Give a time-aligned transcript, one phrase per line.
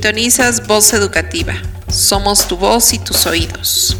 [0.00, 1.54] Sintonizas Voz Educativa.
[1.90, 3.96] Somos tu voz y tus oídos.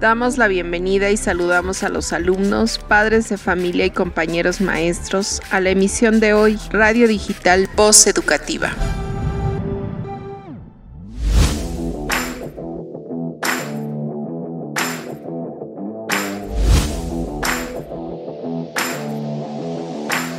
[0.00, 5.60] Damos la bienvenida y saludamos a los alumnos, padres de familia y compañeros maestros a
[5.60, 8.74] la emisión de hoy Radio Digital Voz Educativa.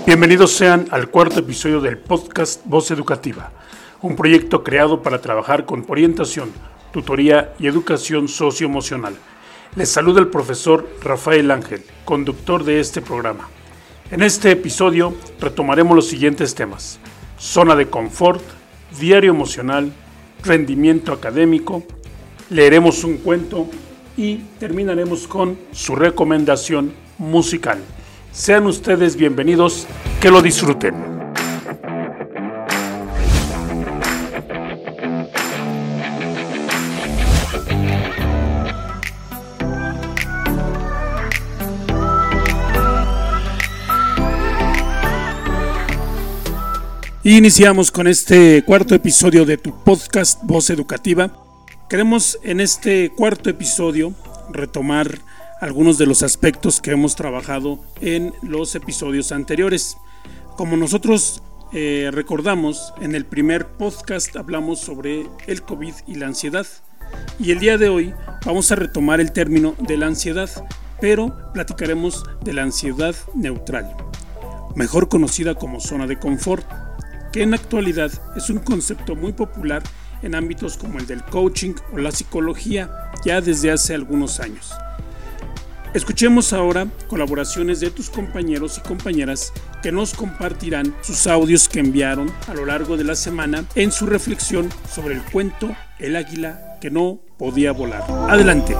[0.08, 3.52] Bienvenidos sean al cuarto episodio del podcast Voz Educativa,
[4.02, 6.50] un proyecto creado para trabajar con orientación,
[6.94, 9.18] tutoría y educación socioemocional.
[9.76, 13.50] Les saluda el profesor Rafael Ángel, conductor de este programa.
[14.10, 17.00] En este episodio retomaremos los siguientes temas.
[17.38, 18.42] Zona de confort,
[18.98, 19.92] diario emocional,
[20.42, 21.84] rendimiento académico,
[22.50, 23.68] leeremos un cuento
[24.16, 27.80] y terminaremos con su recomendación musical.
[28.38, 29.88] Sean ustedes bienvenidos,
[30.22, 30.94] que lo disfruten.
[47.24, 51.32] Iniciamos con este cuarto episodio de tu podcast Voz Educativa.
[51.90, 54.14] Queremos en este cuarto episodio
[54.52, 55.27] retomar
[55.60, 59.98] algunos de los aspectos que hemos trabajado en los episodios anteriores.
[60.56, 61.42] Como nosotros
[61.74, 66.68] eh, recordamos, en el primer podcast hablamos sobre el COVID y la ansiedad.
[67.40, 68.14] Y el día de hoy
[68.46, 70.50] vamos a retomar el término de la ansiedad,
[71.02, 73.96] pero platicaremos de la ansiedad neutral,
[74.76, 76.66] mejor conocida como zona de confort,
[77.32, 79.84] que en la actualidad es un concepto muy popular
[80.22, 84.72] en ámbitos como el del coaching o la psicología ya desde hace algunos años.
[85.94, 92.32] Escuchemos ahora colaboraciones de tus compañeros y compañeras que nos compartirán sus audios que enviaron
[92.48, 96.92] a lo largo de la semana en su reflexión sobre el cuento El águila que
[96.92, 98.04] no podía volar.
[98.30, 98.76] Adelante.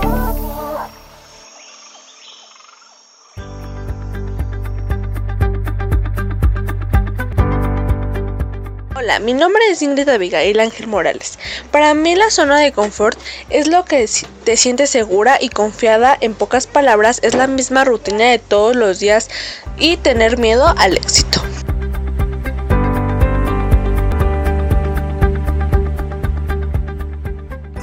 [9.18, 11.38] Mi nombre es Ingrid Abigail Ángel Morales.
[11.72, 14.06] Para mí la zona de confort es lo que
[14.44, 16.14] te sientes segura y confiada.
[16.20, 19.30] En pocas palabras, es la misma rutina de todos los días
[19.78, 21.40] y tener miedo al éxito.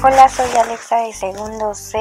[0.03, 1.97] Hola, soy Alexa de segundo C.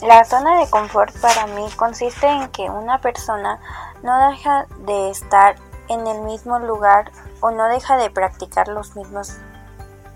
[0.00, 3.60] La zona de confort para mí consiste en que una persona
[4.02, 5.56] no deja de estar
[5.90, 9.36] en el mismo lugar o no deja de practicar los mismos,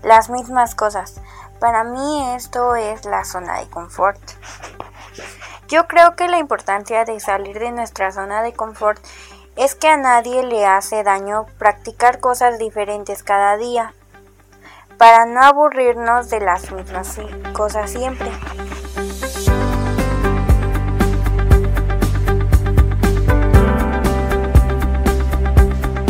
[0.03, 1.21] las mismas cosas.
[1.59, 4.19] Para mí esto es la zona de confort.
[5.67, 8.99] Yo creo que la importancia de salir de nuestra zona de confort
[9.55, 13.93] es que a nadie le hace daño practicar cosas diferentes cada día,
[14.97, 17.17] para no aburrirnos de las mismas
[17.53, 18.29] cosas siempre.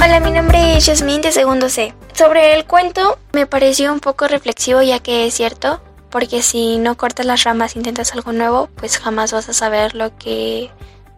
[0.06, 1.96] Hola, mi nombre es Jasmine de segundo C.
[2.14, 6.96] Sobre el cuento me pareció un poco reflexivo ya que es cierto, porque si no
[6.96, 10.70] cortas las ramas e intentas algo nuevo, pues jamás vas a saber lo que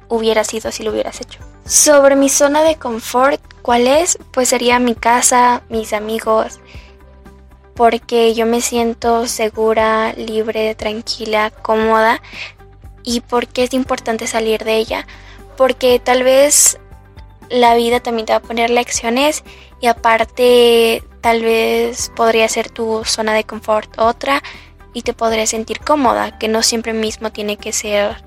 [0.07, 1.41] hubiera sido si lo hubieras hecho.
[1.65, 4.17] Sobre mi zona de confort, ¿cuál es?
[4.31, 6.61] Pues sería mi casa, mis amigos,
[7.75, 12.21] porque yo me siento segura, libre, tranquila, cómoda
[13.03, 15.05] y porque es importante salir de ella,
[15.57, 16.79] porque tal vez
[17.49, 19.43] la vida también te va a poner lecciones
[19.79, 24.41] y aparte tal vez podría ser tu zona de confort otra
[24.93, 28.23] y te podrías sentir cómoda, que no siempre mismo tiene que ser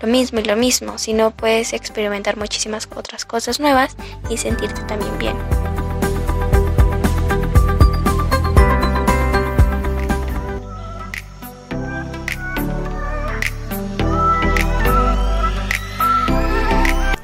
[0.00, 3.96] lo mismo y lo mismo, sino puedes experimentar muchísimas otras cosas nuevas
[4.28, 5.36] y sentirte también bien.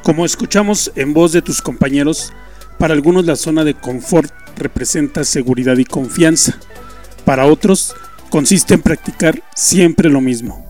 [0.09, 2.33] Como escuchamos en voz de tus compañeros,
[2.79, 6.59] para algunos la zona de confort representa seguridad y confianza.
[7.27, 7.95] Para otros
[8.31, 10.65] consiste en practicar siempre lo mismo.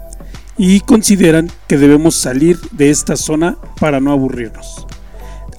[0.57, 4.89] Y consideran que debemos salir de esta zona para no aburrirnos.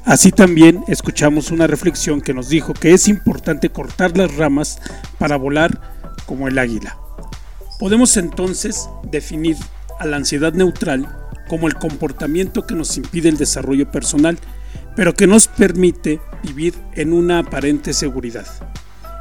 [0.04, 4.78] Así también escuchamos una reflexión que nos dijo que es importante cortar las ramas
[5.18, 5.80] para volar
[6.26, 6.98] como el águila.
[7.80, 9.56] Podemos entonces definir
[10.00, 11.19] a la ansiedad neutral
[11.50, 14.38] como el comportamiento que nos impide el desarrollo personal,
[14.96, 18.46] pero que nos permite vivir en una aparente seguridad,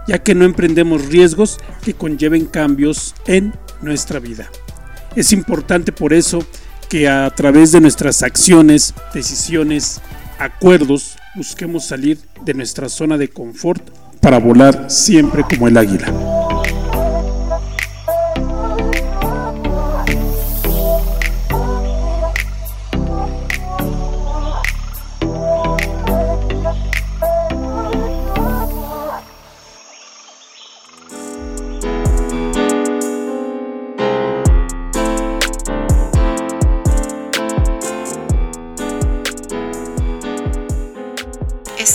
[0.07, 4.49] ya que no emprendemos riesgos que conlleven cambios en nuestra vida.
[5.17, 6.45] Es importante por eso
[6.89, 10.01] que a través de nuestras acciones, decisiones,
[10.39, 13.83] acuerdos, busquemos salir de nuestra zona de confort
[14.21, 16.78] para volar siempre como el águila.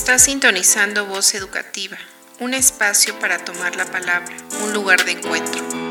[0.03, 1.97] Está sintonizando Voz Educativa,
[2.41, 5.82] un espacio para tomar la palabra, un lugar de encuentro.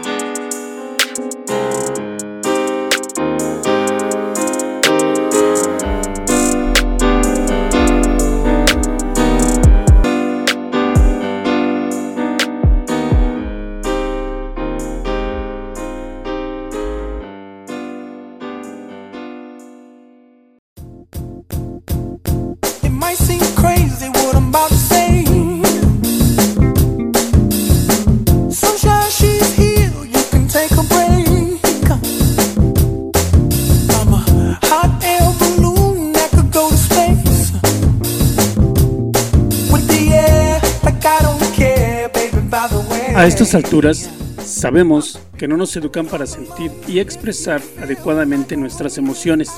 [43.15, 44.09] A estas alturas,
[44.43, 49.51] sabemos que no nos educan para sentir y expresar adecuadamente nuestras emociones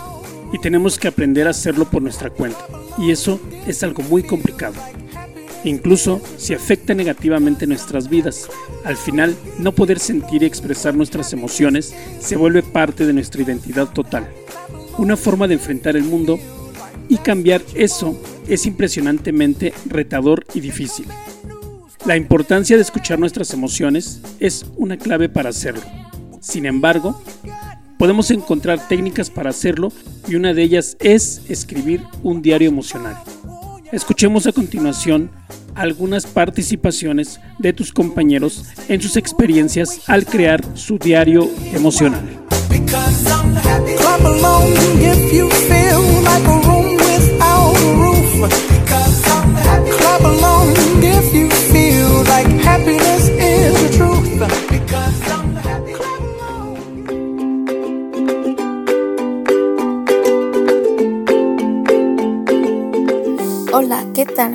[0.53, 2.59] y tenemos que aprender a hacerlo por nuestra cuenta.
[2.99, 4.75] Y eso es algo muy complicado.
[5.63, 8.49] Incluso si afecta negativamente nuestras vidas,
[8.85, 13.93] al final no poder sentir y expresar nuestras emociones se vuelve parte de nuestra identidad
[13.93, 14.29] total.
[14.99, 16.41] Una forma de enfrentar el mundo
[17.09, 21.07] y cambiar eso es impresionantemente retador y difícil.
[22.07, 25.81] La importancia de escuchar nuestras emociones es una clave para hacerlo.
[26.39, 27.23] Sin embargo,
[27.99, 29.91] podemos encontrar técnicas para hacerlo
[30.29, 33.17] y una de ellas es escribir un diario emocional.
[33.91, 35.31] Escuchemos a continuación
[35.75, 42.21] algunas participaciones de tus compañeros en sus experiencias al crear su diario emocional.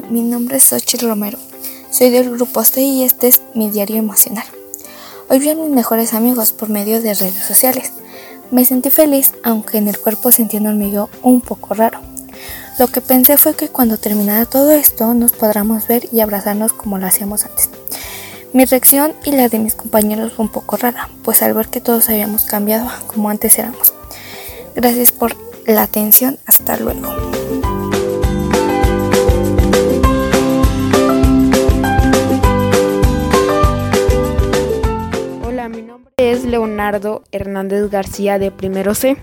[0.09, 1.37] Mi nombre es Xochitl Romero.
[1.91, 4.45] Soy del grupo C y este es mi diario emocional.
[5.29, 7.91] Hoy vi a mis mejores amigos por medio de redes sociales.
[8.49, 11.99] Me sentí feliz, aunque en el cuerpo sentí un hormigueo un poco raro.
[12.79, 16.97] Lo que pensé fue que cuando terminara todo esto nos podríamos ver y abrazarnos como
[16.97, 17.69] lo hacíamos antes.
[18.51, 21.81] Mi reacción y la de mis compañeros fue un poco rara, pues al ver que
[21.81, 23.93] todos habíamos cambiado como antes éramos.
[24.75, 25.35] Gracias por
[25.67, 27.38] la atención, hasta luego.
[36.19, 39.15] Es Leonardo Hernández García de Primero C.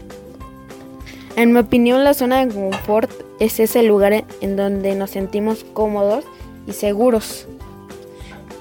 [1.36, 6.24] En mi opinión, la zona de confort es ese lugar en donde nos sentimos cómodos
[6.66, 7.46] y seguros.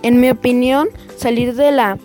[0.01, 1.97] En mi opinión, salir de la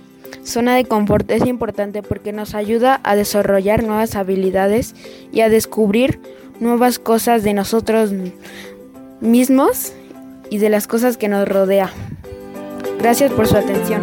[0.44, 4.94] zona de confort es importante porque nos ayuda a desarrollar nuevas habilidades
[5.32, 6.20] y a descubrir
[6.60, 8.12] nuevas cosas de nosotros
[9.20, 9.94] mismos
[10.48, 11.90] y de las cosas que nos rodea.
[13.00, 14.02] Gracias por su atención.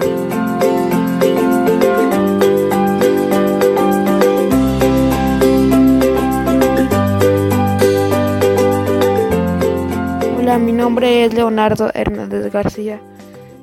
[10.59, 12.99] Mi nombre es Leonardo Hernández García.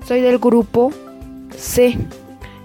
[0.07, 0.93] Soy del grupo
[1.57, 1.99] C.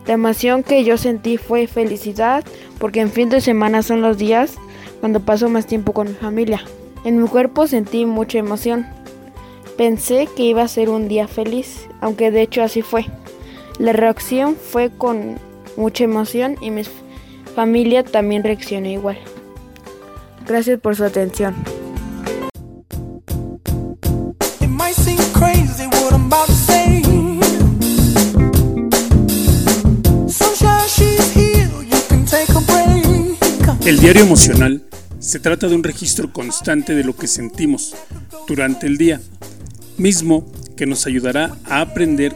[0.06, 2.44] La emoción que yo sentí fue felicidad
[2.78, 4.54] porque en fin de semana son los días
[5.00, 6.62] cuando paso más tiempo con mi familia.
[7.04, 8.86] En mi cuerpo sentí mucha emoción.
[9.78, 13.08] Pensé que iba a ser un día feliz, aunque de hecho así fue.
[13.80, 15.38] La reacción fue con
[15.76, 16.84] mucha emoción y mi
[17.56, 19.18] familia también reaccionó igual.
[20.46, 21.56] Gracias por su atención.
[33.86, 34.84] El diario emocional
[35.20, 37.96] se trata de un registro constante de lo que sentimos
[38.48, 39.22] durante el día,
[39.98, 42.36] mismo que nos ayudará a aprender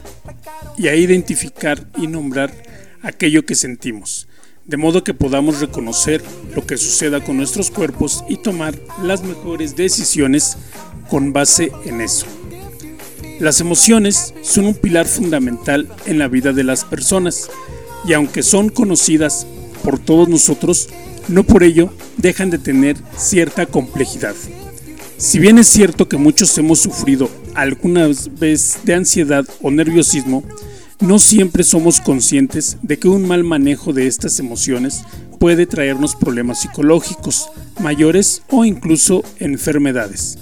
[0.78, 2.54] y a identificar y nombrar
[3.02, 4.28] aquello que sentimos,
[4.66, 6.24] de modo que podamos reconocer
[6.56, 10.58] lo que suceda con nuestros cuerpos y tomar las mejores decisiones
[11.10, 12.26] con base en eso.
[13.40, 17.50] Las emociones son un pilar fundamental en la vida de las personas
[18.08, 19.46] y aunque son conocidas
[19.84, 20.90] por todos nosotros,
[21.28, 24.36] no por ello dejan de tener cierta complejidad.
[25.18, 28.08] Si bien es cierto que muchos hemos sufrido alguna
[28.40, 30.44] vez de ansiedad o nerviosismo,
[31.00, 35.04] no siempre somos conscientes de que un mal manejo de estas emociones
[35.40, 37.50] puede traernos problemas psicológicos
[37.80, 40.38] mayores o incluso enfermedades.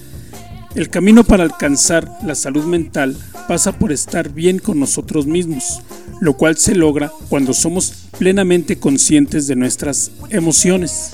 [0.76, 3.18] El camino para alcanzar la salud mental
[3.48, 5.82] pasa por estar bien con nosotros mismos,
[6.22, 11.14] lo cual se logra cuando somos plenamente conscientes de nuestras emociones.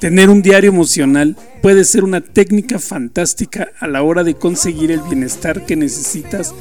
[0.00, 5.00] Tener un diario emocional puede ser una técnica fantástica a la hora de conseguir el
[5.02, 6.52] bienestar que necesitas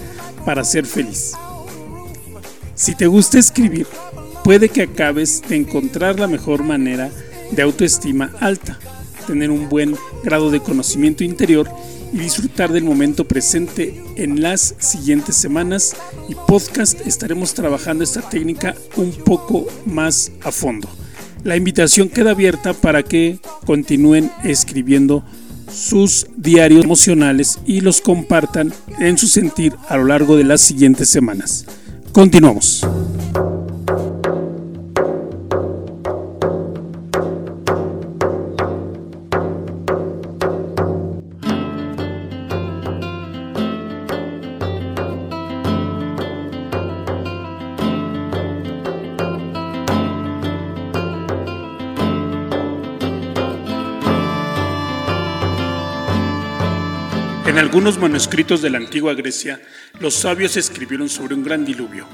[0.46, 1.34] para ser feliz.
[2.76, 3.88] Si te gusta escribir,
[4.44, 7.10] puede que acabes de encontrar la mejor manera
[7.52, 8.78] de autoestima alta,
[9.26, 11.68] tener un buen grado de conocimiento interior
[12.14, 15.96] y disfrutar del momento presente en las siguientes semanas
[16.30, 20.88] y podcast estaremos trabajando esta técnica un poco más a fondo.
[21.44, 25.24] La invitación queda abierta para que continúen escribiendo
[25.72, 31.10] sus diarios emocionales y los compartan en su sentir a lo largo de las siguientes
[31.10, 31.66] semanas.
[32.12, 32.86] Continuamos.
[57.78, 59.62] Algunos manuscritos de la antigua Grecia,
[60.00, 62.08] los sabios escribieron sobre un gran diluvio.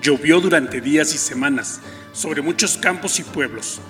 [0.00, 1.80] Llovió durante días y semanas
[2.12, 3.80] sobre muchos campos y pueblos.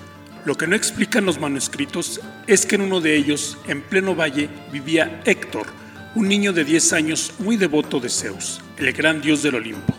[0.43, 4.49] Lo que no explican los manuscritos es que en uno de ellos, en pleno valle,
[4.71, 5.67] vivía Héctor,
[6.15, 9.93] un niño de 10 años muy devoto de Zeus, el gran dios del Olimpo.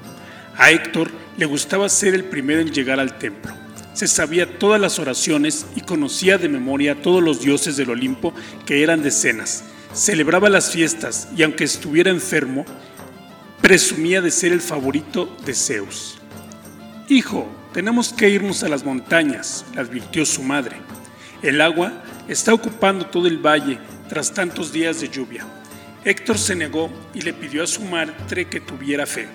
[0.56, 3.54] A Héctor le gustaba ser el primero en llegar al templo.
[3.92, 8.35] Se sabía todas las oraciones y conocía de memoria a todos los dioses del Olimpo,
[8.66, 9.62] que eran decenas
[9.94, 12.64] Celebraba las fiestas y aunque estuviera enfermo,
[13.62, 16.18] presumía de ser el favorito de Zeus.
[17.08, 20.78] Hijo, tenemos que irnos a las montañas, le advirtió su madre.
[21.42, 21.92] El agua
[22.26, 25.46] está ocupando todo el valle tras tantos días de lluvia.
[26.04, 29.28] Héctor se negó y le pidió a su madre que tuviera fe.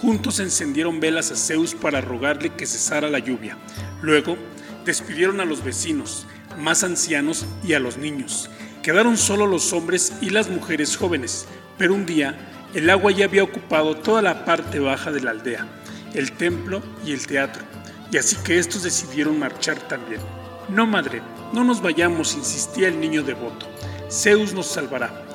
[0.00, 3.56] Juntos encendieron velas a Zeus para rogarle que cesara la lluvia.
[4.02, 4.36] Luego
[4.84, 6.26] despidieron a los vecinos,
[6.58, 8.50] más ancianos y a los niños,
[8.82, 11.46] Quedaron solo los hombres y las mujeres jóvenes,
[11.78, 12.36] pero un día
[12.74, 15.68] el agua ya había ocupado toda la parte baja de la aldea,
[16.14, 17.62] el templo y el teatro,
[18.10, 20.20] y así que estos decidieron marchar también.
[20.68, 21.22] No, madre,
[21.52, 23.68] no nos vayamos, insistía el niño devoto.
[24.10, 25.26] Zeus nos salvará.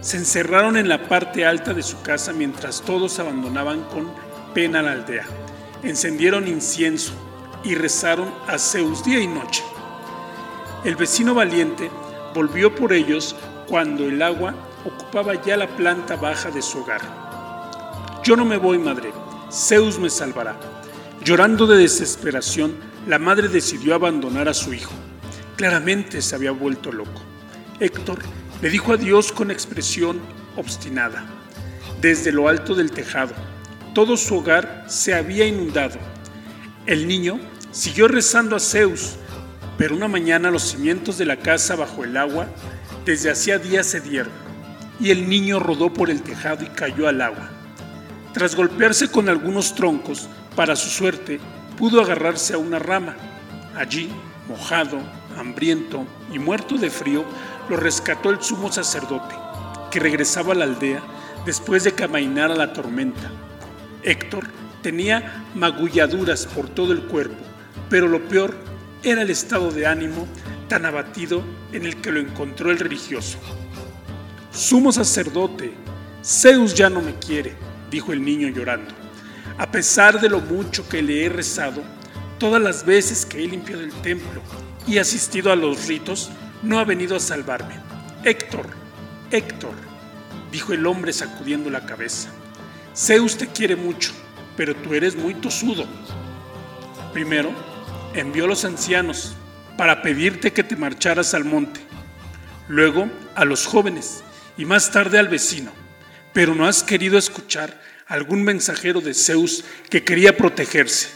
[0.00, 4.10] Se encerraron en la parte alta de su casa mientras todos abandonaban con
[4.54, 5.26] pena la aldea.
[5.82, 7.12] Encendieron incienso
[7.64, 9.62] y rezaron a Zeus día y noche.
[10.84, 11.90] El vecino valiente
[12.34, 13.36] volvió por ellos
[13.68, 17.00] cuando el agua ocupaba ya la planta baja de su hogar.
[18.24, 19.12] Yo no me voy, madre,
[19.50, 20.56] Zeus me salvará.
[21.22, 22.74] Llorando de desesperación,
[23.06, 24.92] la madre decidió abandonar a su hijo.
[25.56, 27.22] Claramente se había vuelto loco.
[27.80, 28.18] Héctor
[28.60, 30.20] le dijo adiós con expresión
[30.56, 31.24] obstinada.
[32.00, 33.34] Desde lo alto del tejado,
[33.94, 35.98] todo su hogar se había inundado.
[36.86, 37.38] El niño
[37.70, 39.16] siguió rezando a Zeus,
[39.76, 42.46] pero una mañana los cimientos de la casa bajo el agua
[43.04, 44.32] desde hacía días se dieron,
[45.00, 47.50] y el niño rodó por el tejado y cayó al agua.
[48.32, 51.40] Tras golpearse con algunos troncos, para su suerte,
[51.76, 53.14] pudo agarrarse a una rama.
[53.76, 54.10] Allí,
[54.48, 54.98] mojado,
[55.36, 57.24] hambriento y muerto de frío,
[57.68, 59.34] lo rescató el sumo sacerdote,
[59.90, 61.02] que regresaba a la aldea
[61.44, 63.30] después de que amainara la tormenta.
[64.02, 64.46] Héctor
[64.82, 67.42] tenía magulladuras por todo el cuerpo,
[67.88, 68.54] pero lo peor
[69.04, 70.26] era el estado de ánimo
[70.68, 73.38] tan abatido en el que lo encontró el religioso.
[74.50, 75.74] Sumo sacerdote,
[76.24, 77.54] Zeus ya no me quiere,
[77.90, 78.94] dijo el niño llorando.
[79.58, 81.82] A pesar de lo mucho que le he rezado,
[82.38, 84.40] todas las veces que he limpiado el templo
[84.86, 86.30] y asistido a los ritos,
[86.62, 87.74] no ha venido a salvarme.
[88.24, 88.66] Héctor,
[89.30, 89.74] Héctor,
[90.50, 92.30] dijo el hombre sacudiendo la cabeza.
[92.96, 94.12] Zeus te quiere mucho,
[94.56, 95.84] pero tú eres muy tosudo.
[97.12, 97.52] Primero,
[98.14, 99.34] envió a los ancianos
[99.76, 101.80] para pedirte que te marcharas al monte,
[102.68, 104.22] luego a los jóvenes
[104.56, 105.72] y más tarde al vecino,
[106.32, 111.08] pero no has querido escuchar algún mensajero de Zeus que quería protegerse.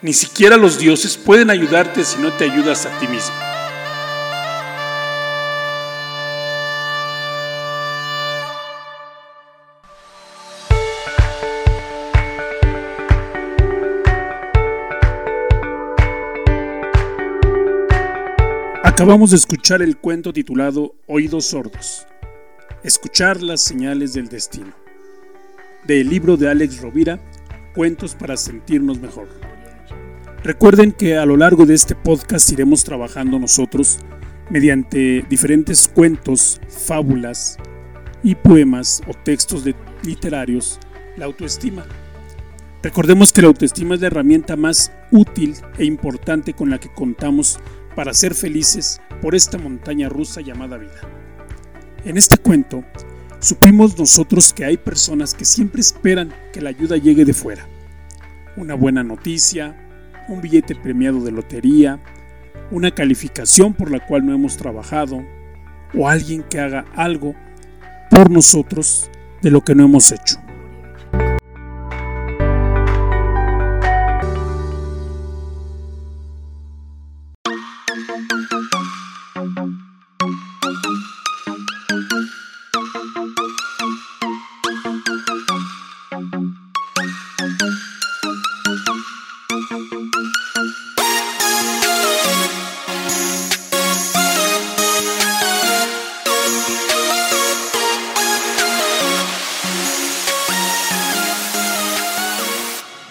[0.00, 3.57] Ni siquiera los dioses pueden ayudarte si no te ayudas a ti mismo.
[18.98, 22.04] Acabamos de escuchar el cuento titulado Oídos sordos.
[22.82, 24.72] Escuchar las señales del destino.
[25.86, 27.20] Del libro de Alex Rovira,
[27.76, 29.28] Cuentos para sentirnos mejor.
[30.42, 34.00] Recuerden que a lo largo de este podcast iremos trabajando nosotros
[34.50, 37.56] mediante diferentes cuentos, fábulas
[38.24, 39.62] y poemas o textos
[40.02, 40.80] literarios
[41.16, 41.86] la autoestima.
[42.82, 47.60] Recordemos que la autoestima es la herramienta más útil e importante con la que contamos
[47.98, 51.00] para ser felices por esta montaña rusa llamada vida.
[52.04, 52.84] En este cuento,
[53.40, 57.66] supimos nosotros que hay personas que siempre esperan que la ayuda llegue de fuera.
[58.56, 59.74] Una buena noticia,
[60.28, 62.00] un billete premiado de lotería,
[62.70, 65.24] una calificación por la cual no hemos trabajado,
[65.92, 67.34] o alguien que haga algo
[68.12, 69.10] por nosotros
[69.42, 70.36] de lo que no hemos hecho.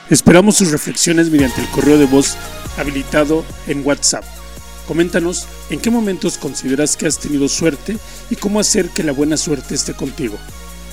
[0.10, 2.38] Esperamos sus reflexiones mediante el correo de voz
[2.78, 4.24] habilitado en WhatsApp.
[4.88, 7.98] Coméntanos en qué momentos consideras que has tenido suerte
[8.30, 10.38] y cómo hacer que la buena suerte esté contigo.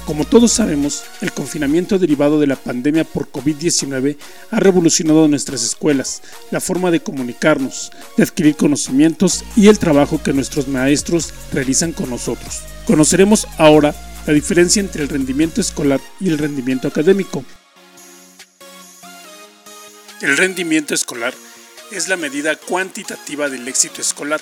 [0.05, 4.17] Como todos sabemos, el confinamiento derivado de la pandemia por COVID-19
[4.51, 10.33] ha revolucionado nuestras escuelas, la forma de comunicarnos, de adquirir conocimientos y el trabajo que
[10.33, 12.63] nuestros maestros realizan con nosotros.
[12.85, 13.95] Conoceremos ahora
[14.27, 17.45] la diferencia entre el rendimiento escolar y el rendimiento académico.
[20.25, 21.35] El rendimiento escolar
[21.91, 24.41] es la medida cuantitativa del éxito escolar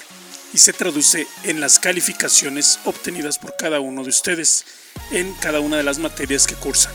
[0.54, 4.64] y se traduce en las calificaciones obtenidas por cada uno de ustedes
[5.10, 6.92] en cada una de las materias que cursan.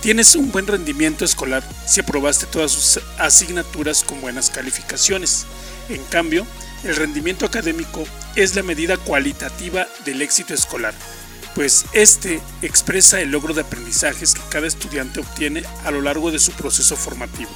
[0.00, 5.44] Tienes un buen rendimiento escolar si aprobaste todas sus asignaturas con buenas calificaciones.
[5.90, 6.46] En cambio,
[6.84, 10.94] el rendimiento académico es la medida cualitativa del éxito escolar,
[11.54, 16.38] pues este expresa el logro de aprendizajes que cada estudiante obtiene a lo largo de
[16.38, 17.50] su proceso formativo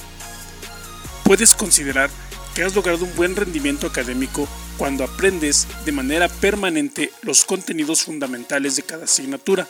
[1.27, 2.09] puedes considerar
[2.55, 4.47] que has logrado un buen rendimiento académico
[4.79, 9.67] cuando aprendes de manera permanente los contenidos fundamentales de cada asignatura,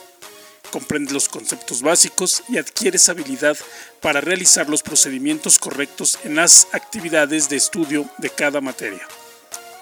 [0.70, 3.56] comprendes los conceptos básicos y adquieres habilidad
[4.02, 9.08] para realizar los procedimientos correctos en las actividades de estudio de cada materia.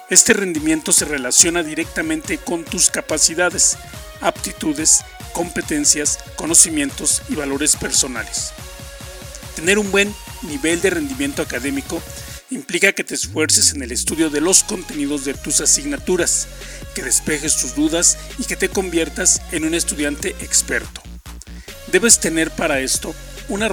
[0.09, 3.77] Este rendimiento se relaciona directamente con tus capacidades,
[4.21, 8.53] aptitudes, competencias, conocimientos y valores personales.
[9.55, 10.13] Tener un buen
[10.45, 12.01] nivel de rendimiento académico
[12.51, 16.47] implica que te esfuerces en el estudio de los contenidos de tus asignaturas,
[16.93, 21.01] que despejes tus dudas y que te conviertas en un estudiante experto.
[21.91, 23.15] Debes tener para esto
[23.49, 23.69] una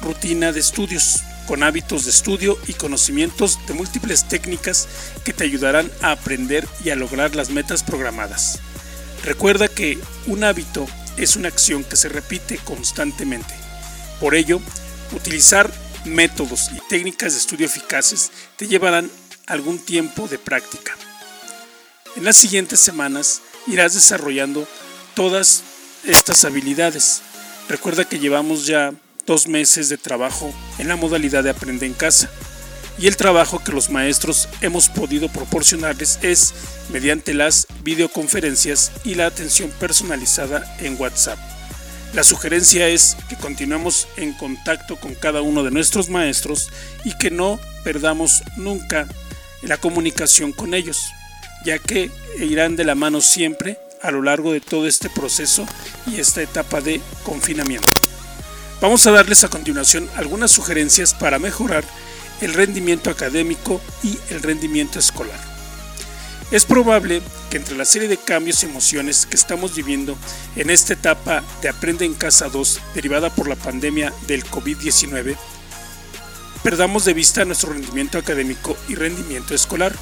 [0.00, 4.88] rutina de estudios, con hábitos de estudio y conocimientos de múltiples técnicas
[5.24, 8.60] que te ayudarán a aprender y a lograr las metas programadas.
[9.24, 13.54] Recuerda que un hábito es una acción que se repite constantemente.
[14.20, 14.60] Por ello,
[15.14, 15.72] utilizar
[16.04, 19.10] métodos y técnicas de estudio eficaces te llevarán
[19.46, 20.96] algún tiempo de práctica.
[22.16, 24.66] En las siguientes semanas irás desarrollando
[25.14, 25.62] todas
[26.04, 27.22] estas habilidades.
[27.68, 28.92] Recuerda que llevamos ya
[29.26, 32.28] dos meses de trabajo en la modalidad de aprender en casa
[32.98, 36.52] y el trabajo que los maestros hemos podido proporcionarles es
[36.90, 41.51] mediante las videoconferencias y la atención personalizada en WhatsApp.
[42.14, 46.70] La sugerencia es que continuemos en contacto con cada uno de nuestros maestros
[47.04, 49.08] y que no perdamos nunca
[49.62, 51.10] la comunicación con ellos,
[51.64, 55.66] ya que irán de la mano siempre a lo largo de todo este proceso
[56.06, 57.88] y esta etapa de confinamiento.
[58.82, 61.84] Vamos a darles a continuación algunas sugerencias para mejorar
[62.42, 65.51] el rendimiento académico y el rendimiento escolar.
[66.52, 70.18] Es probable que entre la serie de cambios y emociones que estamos viviendo
[70.54, 75.34] en esta etapa de Aprende en Casa 2 derivada por la pandemia del COVID-19,
[76.62, 79.94] perdamos de vista nuestro rendimiento académico y rendimiento escolar.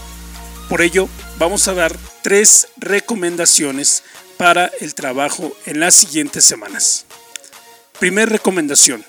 [0.68, 1.08] Por ello,
[1.38, 4.02] vamos a dar tres recomendaciones
[4.36, 7.06] para el trabajo en las siguientes semanas.
[8.00, 9.04] Primer recomendación.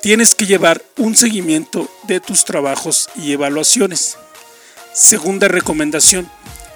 [0.00, 4.16] Tienes que llevar un seguimiento de tus trabajos y evaluaciones.
[4.96, 6.26] Segunda recomendación.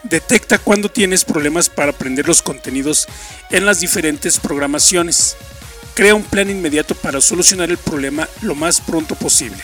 [0.03, 3.09] Detecta cuando tienes problemas para aprender los contenidos
[3.51, 5.39] en las diferentes programaciones.
[5.95, 9.57] Crea un plan inmediato para solucionar el problema lo más pronto posible.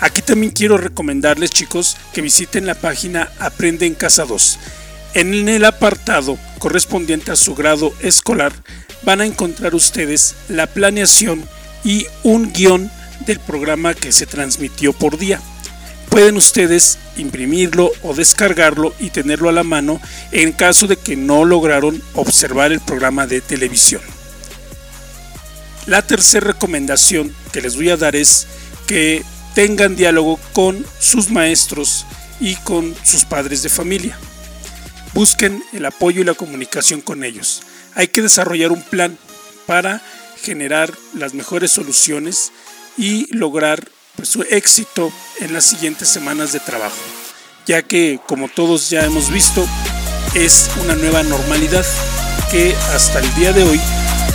[0.00, 4.58] Aquí también quiero recomendarles chicos que visiten la página Aprende en Casa 2.
[5.12, 8.54] En el apartado correspondiente a su grado escolar
[9.02, 11.46] van a encontrar ustedes la planeación
[11.84, 12.90] y un guion
[13.26, 15.38] del programa que se transmitió por día.
[16.10, 20.00] Pueden ustedes imprimirlo o descargarlo y tenerlo a la mano
[20.32, 24.02] en caso de que no lograron observar el programa de televisión.
[25.86, 28.48] La tercera recomendación que les voy a dar es
[28.86, 32.04] que tengan diálogo con sus maestros
[32.40, 34.18] y con sus padres de familia.
[35.14, 37.62] Busquen el apoyo y la comunicación con ellos.
[37.94, 39.16] Hay que desarrollar un plan
[39.66, 40.02] para
[40.42, 42.52] generar las mejores soluciones
[42.96, 43.88] y lograr
[44.22, 46.96] su éxito en las siguientes semanas de trabajo,
[47.66, 49.66] ya que como todos ya hemos visto,
[50.34, 51.86] es una nueva normalidad
[52.50, 53.80] que hasta el día de hoy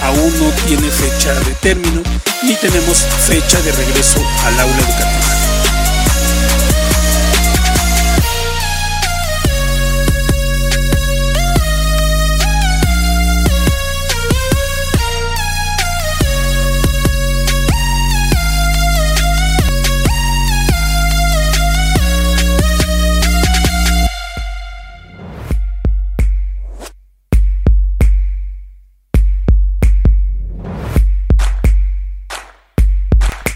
[0.02, 2.02] aún no tiene fecha de término
[2.44, 5.45] ni tenemos fecha de regreso al aula educativa.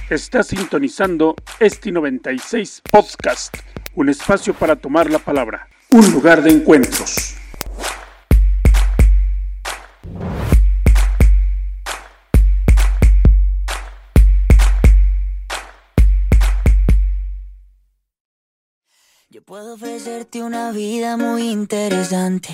[0.10, 3.56] Está sintonizando Esti 96 Podcast,
[3.94, 7.36] un espacio para tomar la palabra, un lugar de encuentros.
[19.30, 22.52] Yo puedo ofrecerte una vida muy interesante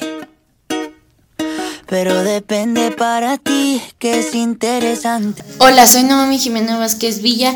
[1.87, 5.43] pero depende para ti que es interesante.
[5.59, 7.53] Hola, soy Naomi Jimena Vázquez Villa,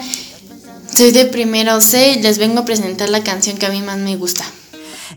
[0.94, 3.98] soy de primero C y les vengo a presentar la canción que a mí más
[3.98, 4.44] me gusta.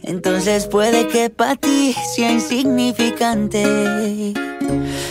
[0.02, 3.64] Entonces puede que para ti sea insignificante.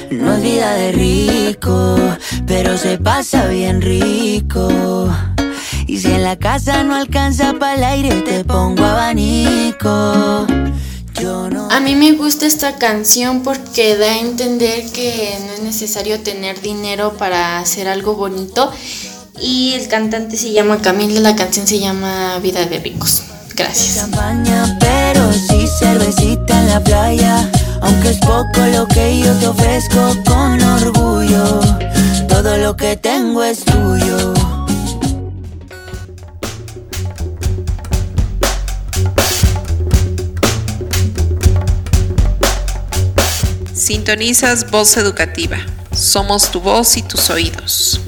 [0.09, 1.95] No es vida de rico,
[2.45, 5.09] pero se pasa bien rico.
[5.87, 10.45] Y si en la casa no alcanza para el aire, te pongo abanico.
[11.69, 16.61] A mí me gusta esta canción porque da a entender que no es necesario tener
[16.61, 18.71] dinero para hacer algo bonito.
[19.39, 23.23] Y el cantante se llama Camila, la canción se llama Vida de Ricos.
[23.55, 23.95] Gracias.
[23.95, 27.51] Champaña, pero sí cervecita en la playa.
[27.81, 31.59] Aunque es poco lo que yo te ofrezco con orgullo.
[32.27, 34.40] Todo lo que tengo es tuyo.
[43.91, 45.57] Sintonizas Voz Educativa.
[45.93, 47.99] Somos tu voz y tus oídos.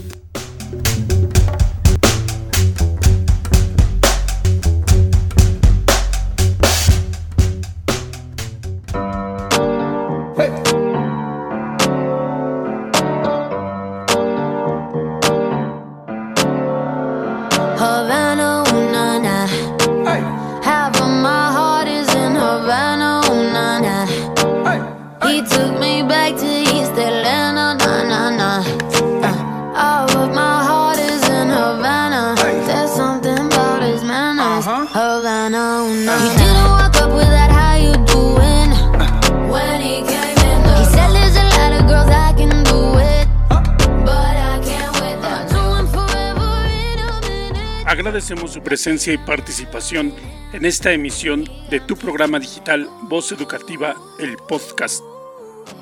[48.14, 50.14] Agradecemos su presencia y participación
[50.54, 55.04] en esta emisión de tu programa digital Voz Educativa, el podcast.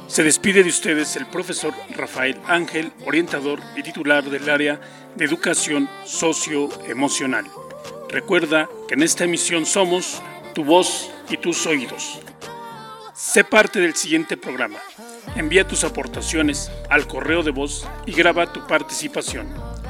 [0.07, 4.79] Se despide de ustedes el profesor Rafael Ángel, orientador y titular del área
[5.13, 7.43] de educación socioemocional.
[8.07, 10.21] Recuerda que en esta emisión somos
[10.55, 12.21] tu voz y tus oídos.
[13.13, 14.79] Sé parte del siguiente programa.
[15.35, 19.80] Envía tus aportaciones al correo de voz y graba tu participación.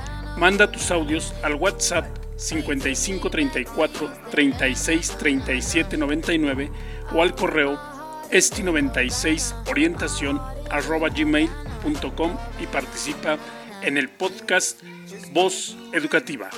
[0.42, 6.72] Manda tus audios al WhatsApp 5534 36 37 99
[7.14, 7.80] o al correo
[8.32, 10.42] esti96 orientación
[11.16, 13.38] gmail.com y participa
[13.84, 14.82] en el podcast
[15.32, 16.50] Voz Educativa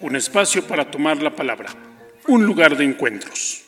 [0.00, 1.68] un espacio para tomar la palabra,
[2.28, 3.67] un lugar de encuentros.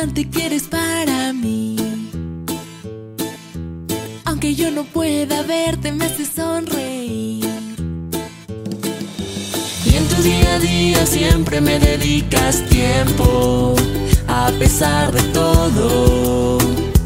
[0.00, 1.76] Importante que eres para mí.
[4.24, 7.48] Aunque yo no pueda verte, me hace sonreír
[10.22, 13.74] día a día siempre me dedicas tiempo.
[14.26, 16.58] a pesar de todo,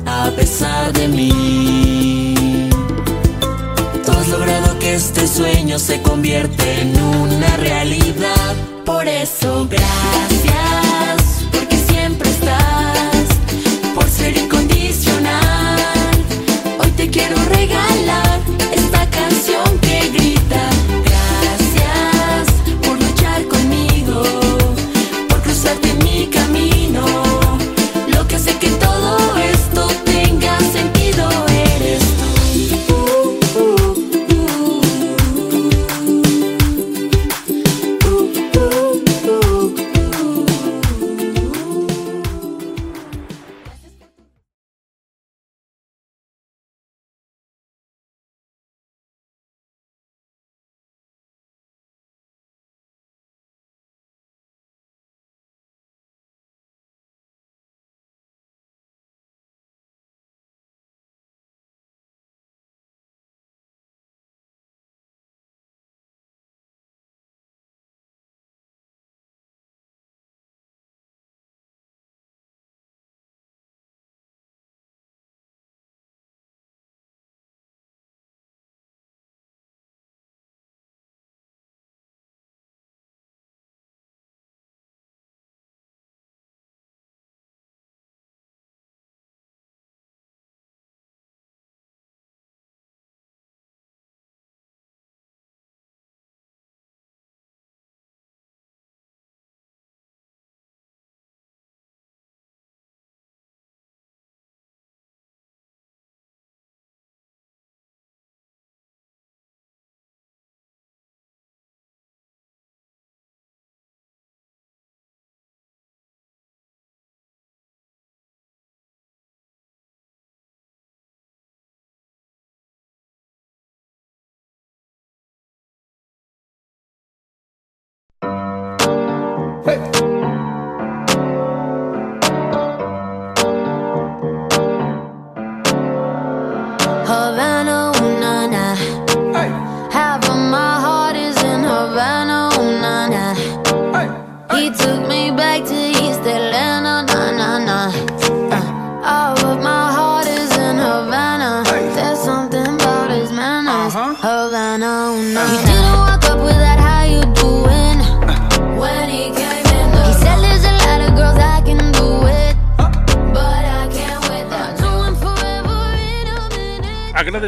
[0.07, 2.35] a pesar de mí.
[4.05, 8.55] Tú has logrado que este sueño se convierta en una realidad.
[8.85, 10.02] Por eso, gracias,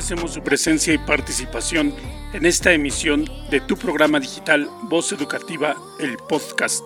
[0.05, 1.95] Agradecemos su presencia y participación
[2.35, 6.85] en esta emisión de tu programa digital Voz Educativa, el podcast.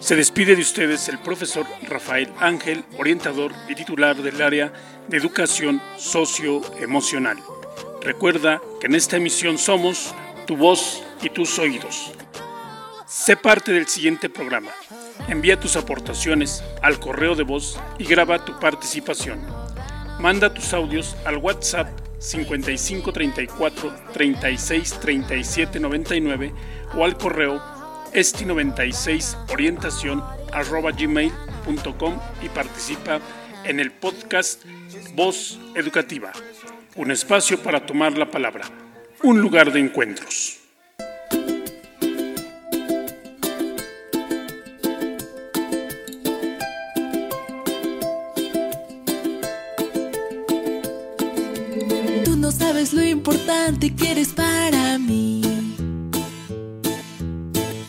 [0.00, 4.72] Se despide de ustedes el profesor Rafael Ángel, orientador y titular del área
[5.06, 7.38] de educación socioemocional.
[8.02, 10.12] Recuerda que en esta emisión somos
[10.44, 12.10] tu voz y tus oídos.
[13.06, 14.72] Sé parte del siguiente programa.
[15.28, 19.38] Envía tus aportaciones al correo de voz y graba tu participación.
[20.18, 26.52] Manda tus audios al WhatsApp 5534 36 37 99
[26.96, 27.60] o al correo
[28.12, 33.20] esti96 orientación arroba gmail.com y participa
[33.64, 34.64] en el podcast
[35.14, 36.32] Voz Educativa,
[36.96, 38.64] un espacio para tomar la palabra,
[39.22, 40.63] un lugar de encuentros.
[53.64, 55.40] Importante que eres para mí.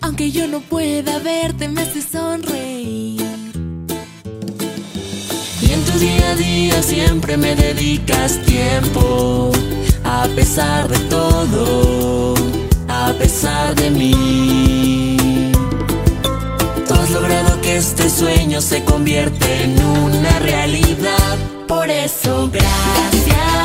[0.01, 3.21] Aunque yo no pueda verte, me hace sonreír.
[5.61, 9.51] Y en tu día a día siempre me dedicas tiempo,
[10.05, 12.35] a pesar de todo,
[12.87, 15.51] a pesar de mí.
[16.87, 21.37] Tú has logrado que este sueño se convierta en una realidad.
[21.67, 23.64] Por eso, gracias.